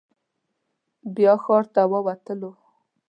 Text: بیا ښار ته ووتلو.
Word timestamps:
بیا 1.15 1.33
ښار 1.43 1.63
ته 1.73 1.81
ووتلو. 1.91 2.51